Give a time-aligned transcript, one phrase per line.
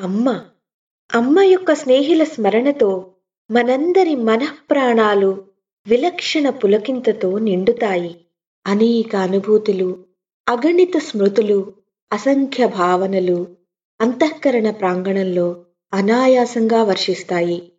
[0.00, 0.40] అమ్మ
[1.14, 3.12] అమ్మ యొక్క స్నేహిల స్మరణతో
[3.50, 5.44] మనందరి మనఃప్రాణాలు
[5.86, 8.26] విలక్షణ పులకింతతో నిండుతాయి.
[8.66, 10.04] అనేక అనుభూతులు
[10.48, 11.72] అగణిత స్మృతులు
[12.12, 13.46] అసంఖ్య భావనలు
[14.00, 17.72] అంతఃకరణ ప్రాంగణంలో అనాయాసంగా వర్షిస్తాయి.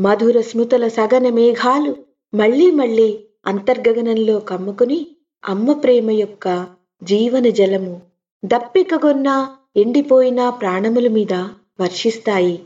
[0.00, 1.96] మధుర స్మృతుల సగన మేఘాలు
[2.34, 5.06] మళ్ళీ మళ్ళీ అంతర్గగనంలో కమ్ముకుని
[5.44, 6.66] అమ్మ ప్రేమ యొక్క
[7.02, 8.02] జీవన జలము
[8.44, 11.32] దప్పికగొన్న ఎండిపోయిన ప్రాణముల మీద
[11.80, 12.62] వర్షిస్తాయి.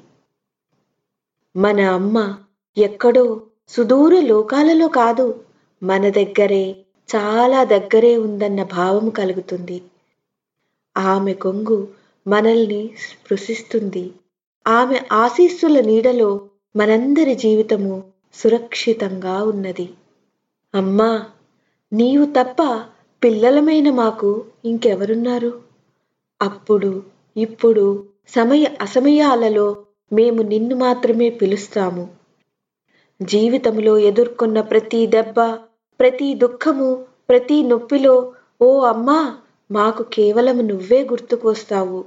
[1.57, 2.39] మన అమ్మ
[2.79, 5.41] ఎక్కడో సుదూర లోకాలలో కాదు
[5.83, 6.77] మన దగ్గరే
[7.17, 9.83] చాలా దగ్గరే ఉందన్న భావం కలుగుతుంది.
[10.97, 11.89] ఆమె కొంగు
[12.29, 14.11] మనల్ని స్పృశిస్తుంది.
[14.67, 18.05] ఆమె ఆశీస్సుల నీడలో మనందరి జీవితము
[18.35, 19.89] సురక్షితంగా ఉన్నది.
[20.75, 21.25] అమ్మా
[21.93, 22.85] నీవు తప్ప
[23.25, 25.68] పిల్లలమైన మాకు ఇంకెవరున్నారు?
[26.41, 27.03] అప్పుడు
[27.37, 32.09] ఇప్పుడు సమయ అసమయాలలో మేము నిన్ను మాత్రమే పిలుస్తాము.
[33.23, 35.39] జీవితంలో ఎదుర్కొన్న ప్రతి దెబ్బ
[36.01, 39.37] ప్రతి దుఃఖము ప్రతి నొప్పిలో ఓ అమ్మా
[39.71, 42.05] మాకు కేవలం నువ్వే గుర్తుకొస్తావు.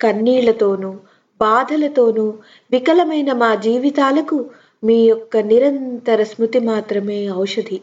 [0.00, 0.92] కన్నీళ్ళతోనూ
[1.40, 2.34] బాధలతోనూ
[2.72, 4.50] వికలమైన మా జీవితాలకు
[4.84, 7.78] మీ యొక్క నిరంతర స్మృతి మాత్రమే ఔషధి.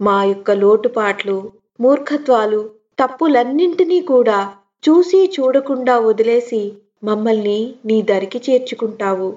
[0.00, 2.60] మా యొక్క లోటుపాట్లు మూర్ఖత్వాలు
[2.98, 4.56] తప్పులన్నింటినీ కూడా
[4.88, 6.72] చూసి చూడకుండా వదిలేసి
[7.04, 9.36] మమ్మల్ని నీ దరికి చేర్చుకుంటావు.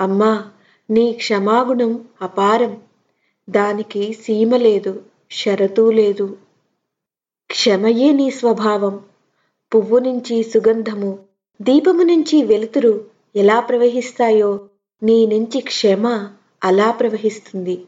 [0.00, 0.50] అమ్మా
[0.90, 2.80] నీ క్షమాగుణం అపారం.
[3.50, 6.36] దానికి సీమ లేదు షరతూ లేదు.
[7.50, 9.04] క్షమయే నీ స్వభావం.
[9.74, 11.18] పువ్వు నుంచి సుగంధము
[11.60, 12.92] దీపము నుంచి వెలుతురు
[13.36, 14.68] ఎలా ప్రవహిస్తాయో
[15.02, 16.28] నీ నుంచి క్షమ
[16.64, 17.84] అలా ప్రవహిస్తుంది.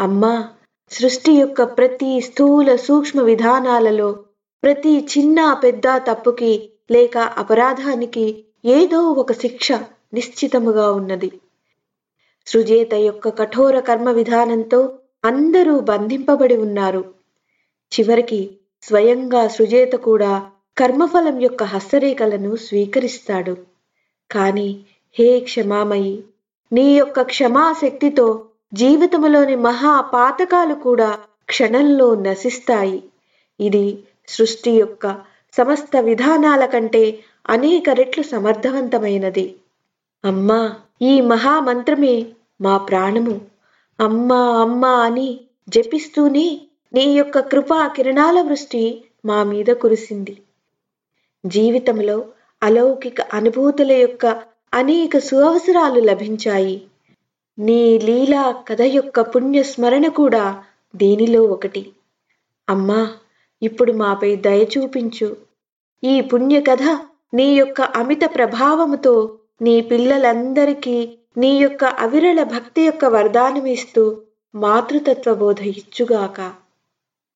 [0.00, 0.48] అమ్మా
[0.90, 4.12] సృష్టి యొక్క ప్రతి స్థూల సూక్ష్మ విధానాలలో
[4.62, 9.72] ప్రతి చిన్న పెద్ద తప్పుకి లేక అపరాధానికి ఏదో ఒక శిక్ష
[10.14, 11.30] నిశ్చితముగా ఉన్నది.
[12.46, 17.14] సృజేత యొక్క కఠోర కర్మ విధానంతో అందరూ బంధింపబడి ఉన్నారు.
[17.92, 23.56] చివరికి స్వయంగా సృజేత కూడా కర్మఫలం యొక్క హస్తరేఖలను స్వీకరిస్తాడు.
[24.30, 24.84] కాని
[25.16, 26.24] హే క్షమామయి
[26.72, 28.44] నీ యొక్క క్షమాశక్తితో
[28.74, 33.02] జీవితములోని మహా పాతకాలు కూడా క్షణంలో నశిస్తాయి.
[33.60, 35.16] ఇది సృష్టి యొక్క
[35.52, 37.18] సమస్త విధానాల కంటే
[37.48, 39.54] అనేక రెట్లు సమర్థవంతమైనది.
[40.24, 42.26] అమ్మా ఈ మహామంత్రమే
[42.60, 43.40] మా ప్రాణము.
[44.00, 46.60] అమ్మా అమ్మా అని జపిస్తూనే
[46.94, 50.42] నీ యొక్క కృపా కిరణాల వృష్టి మా మీద కురిసింది.
[51.46, 52.24] జీవితంలో
[52.62, 54.26] అలౌకిక అనుభూతుల యొక్క
[54.74, 56.82] అనేక సువసరాలు లభించాయి.
[57.58, 60.64] నీ లీలా కథ యొక్క పుణ్య స్మరణ కూడా
[60.96, 61.92] దీనిలో ఒకటి.
[62.68, 63.10] అమ్మా
[63.62, 65.36] ఇప్పుడు మాపై దయ చూపించు.
[66.04, 66.82] ఈ పుణ్య కథ
[67.34, 74.22] నీ యొక్క అమిత ప్రభావముతో నీ పిల్లలందరికీ నీ యొక్క అవిరళ భక్తి యొక్క వరదానమిస్తూ
[74.54, 76.40] మాతృతత్వ బోధ ఇచ్చుగాక.